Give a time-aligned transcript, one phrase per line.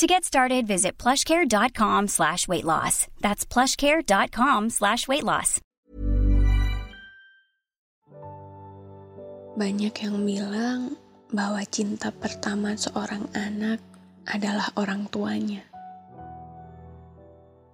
[0.00, 3.04] To get started, visit plushcare.com slash weight loss.
[3.20, 5.60] That's plushcare.com slash weight loss.
[9.60, 10.96] Banyak yang bilang
[11.28, 13.84] bahwa cinta pertama seorang anak
[14.24, 15.68] adalah orang tuanya.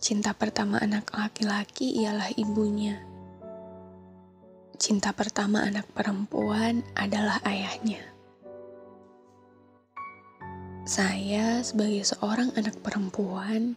[0.00, 3.04] Cinta pertama anak laki-laki ialah ibunya.
[4.80, 8.13] Cinta pertama anak perempuan adalah ayahnya.
[10.84, 13.72] Saya sebagai seorang anak perempuan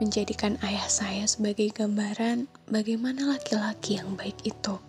[0.00, 4.80] menjadikan ayah saya sebagai gambaran bagaimana laki-laki yang baik itu.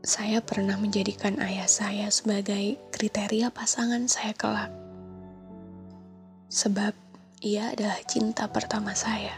[0.00, 4.72] Saya pernah menjadikan ayah saya sebagai kriteria pasangan saya kelak.
[6.48, 6.96] Sebab
[7.44, 9.36] ia adalah cinta pertama saya.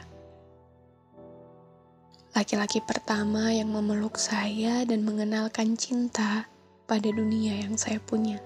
[2.38, 6.46] Laki-laki pertama yang memeluk saya dan mengenalkan cinta
[6.86, 8.38] pada dunia yang saya punya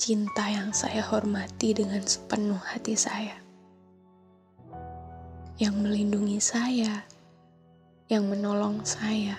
[0.00, 3.36] cinta yang saya hormati dengan sepenuh hati saya,
[5.60, 7.04] yang melindungi saya,
[8.08, 9.36] yang menolong saya,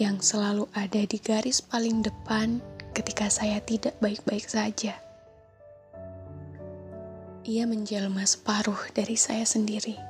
[0.00, 2.64] yang selalu ada di garis paling depan
[2.96, 4.96] ketika saya tidak baik-baik saja.
[7.44, 10.00] Ia menjelma separuh dari saya sendiri.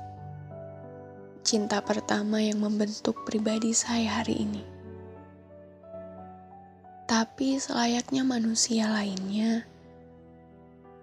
[1.43, 4.80] Cinta pertama yang membentuk pribadi saya hari ini.
[7.11, 9.67] Tapi selayaknya manusia lainnya,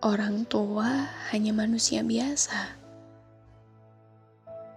[0.00, 2.80] orang tua hanya manusia biasa.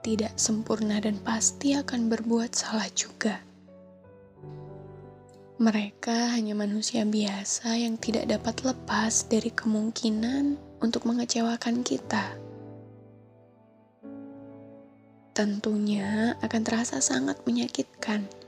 [0.04, 3.40] Tidak sempurna dan pasti akan berbuat salah juga.
[5.56, 12.36] Mereka hanya manusia biasa yang tidak dapat lepas dari kemungkinan untuk mengecewakan kita.
[15.32, 18.41] Tentunya akan terasa sangat menyakitkan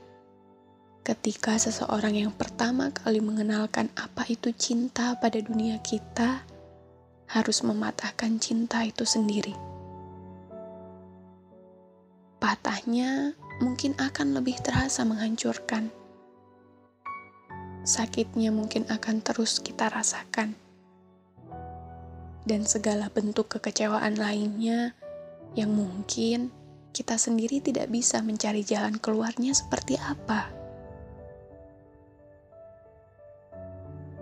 [1.04, 6.40] ketika seseorang yang pertama kali mengenalkan apa itu cinta pada dunia kita
[7.28, 9.52] harus mematahkan cinta itu sendiri.
[12.40, 15.92] Patahnya mungkin akan lebih terasa menghancurkan.
[17.84, 20.56] Sakitnya mungkin akan terus kita rasakan.
[22.48, 24.96] Dan segala bentuk kekecewaan lainnya
[25.52, 26.48] yang mungkin
[26.96, 30.63] kita sendiri tidak bisa mencari jalan keluarnya seperti apa.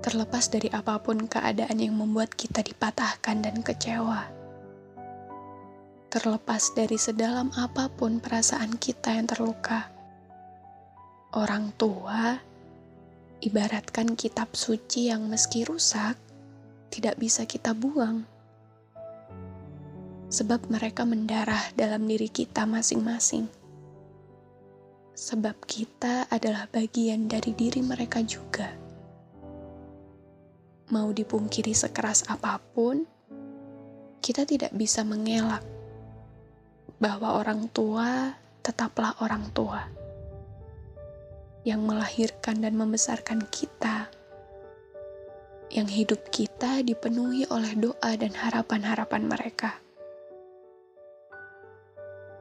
[0.03, 4.27] Terlepas dari apa pun keadaan yang membuat kita dipatahkan dan kecewa.
[6.11, 9.89] Terlepas dari sedalam apa pun perasaan kita yang terluka,
[11.39, 12.37] orang tua
[13.39, 16.19] ibaratkan kitab suci yang meski rusak
[16.91, 18.27] tidak bisa kita buang,
[20.29, 23.47] sebab mereka mendarah dalam diri kita masing-masing.
[25.15, 28.82] Sebab kita adalah bagian dari diri mereka juga
[30.93, 33.09] mau dipungkiri sekeras apa pun,
[34.21, 35.65] kita tidak bisa mengelak
[37.01, 39.89] bahwa orang tua tetaplah orang tua
[41.65, 44.13] yang melahirkan dan membesarkan kita,
[45.73, 49.81] yang hidup kita dipenuhi oleh doa dan harapan-harapan mereka.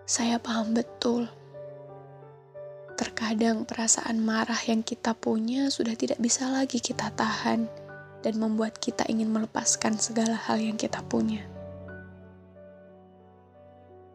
[0.04, 1.32] Saya paham betul.
[3.00, 7.91] Terkadang perasaan marah yang kita punya sudah tidak bisa lagi kita tahan
[8.22, 11.42] dan membuat kita ingin melepaskan segala hal yang kita punya.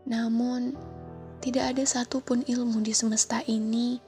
[0.07, 0.79] Namun,
[1.43, 3.99] tidak ada satupun ilmu di semesta ini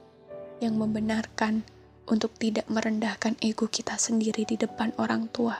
[0.63, 1.63] yang membenarkan
[2.07, 5.59] untuk tidak merendahkan ego kita sendiri di depan orang tua.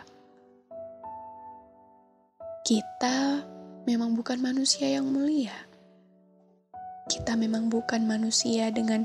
[2.64, 3.44] Kita
[3.84, 5.56] memang bukan manusia yang mulia.
[7.10, 9.04] Kita memang bukan manusia dengan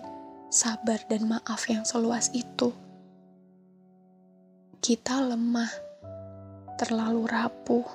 [0.53, 2.84] sabar dan maaf yang seluas itu
[4.85, 5.73] kita lemah,
[6.77, 7.89] terlalu rapuh,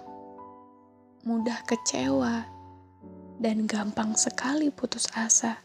[1.21, 2.49] mudah kecewa,
[3.37, 5.61] dan gampang sekali putus asa.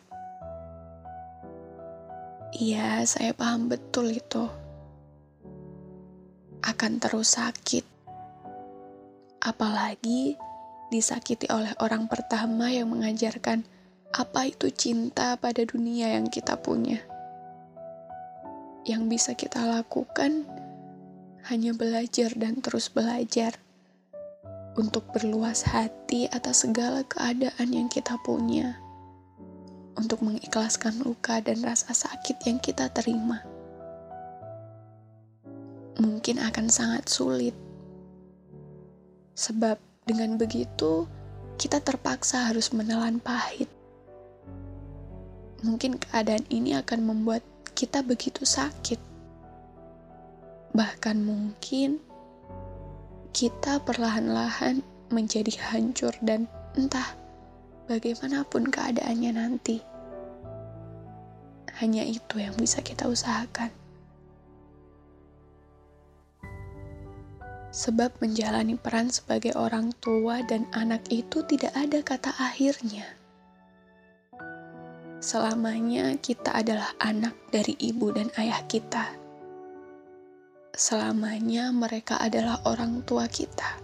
[2.53, 4.45] Iya, saya paham betul itu.
[6.61, 7.89] Akan terus sakit.
[9.41, 10.37] Apalagi
[10.93, 13.65] disakiti oleh orang pertama yang mengajarkan
[14.13, 17.01] apa itu cinta pada dunia yang kita punya.
[18.85, 20.64] Yang bisa kita lakukan
[21.49, 23.57] hanya belajar dan terus belajar.
[24.75, 28.75] untuk berluas hati atas segala keadaan yang kita punya,
[29.95, 33.39] untuk mengikhlaskan luka dan rasa sakit yang kita terima.
[36.03, 37.55] Mungkin akan sangat sulit,
[39.39, 41.07] sebab dengan begitu
[41.55, 43.71] kita terpaksa harus menelan pahit.
[45.63, 47.47] Mungkin keadaan ini akan membuat
[47.79, 48.99] kita begitu sakit,
[50.75, 52.03] bahkan mungkin
[53.31, 54.83] kita perlahan-lahan
[55.15, 57.15] menjadi hancur dan entah
[57.87, 59.79] bagaimanapun keadaannya nanti.
[61.79, 63.71] Hanya itu yang bisa kita usahakan.
[67.75, 73.07] Sebab menjalani peran sebagai orang tua dan anak itu tidak ada kata akhirnya.
[75.19, 79.24] Selamanya kita adalah anak dari ibu dan ayah kita
[80.75, 83.79] selamanya mereka adalah orang tua kita.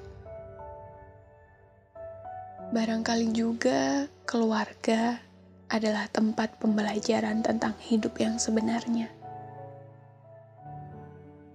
[2.74, 5.22] Barangkali juga keluarga
[5.70, 9.06] adalah tempat pembelajaran tentang hidup yang sebenarnya.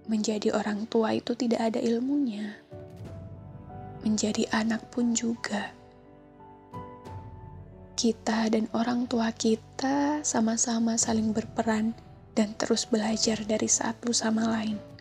[0.08, 2.56] Menjadi orang tua itu tidak ada ilmunya.
[4.08, 5.68] Menjadi anak pun juga.
[7.92, 11.92] Kita dan orang tua kita sama-sama saling berperan
[12.32, 14.95] dan terus belajar dari satu sama lain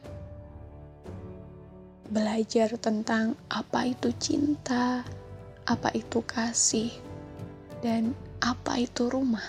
[2.06, 5.02] belajar tentang apa itu cinta,
[5.66, 6.94] apa itu kasih,
[7.82, 8.14] dan
[8.46, 9.46] apa itu rumah.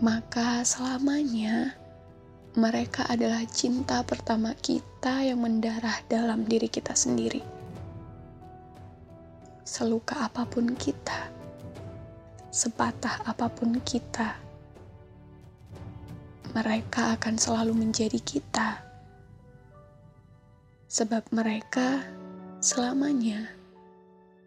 [0.00, 1.76] Maka selamanya
[2.56, 7.44] mereka adalah cinta pertama kita yang mendarah dalam diri kita sendiri.
[9.60, 11.28] Seluka apa pun kita,
[12.48, 14.40] sepatah apa pun kita,
[16.56, 18.85] mereka akan selalu menjadi kita
[20.86, 22.06] sebab mereka
[22.62, 23.50] selamanya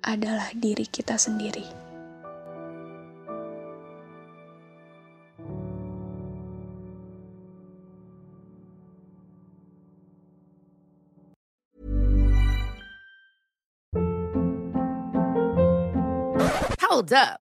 [0.03, 1.67] adalah diri kita sendiri.
[16.79, 17.48] Hold up.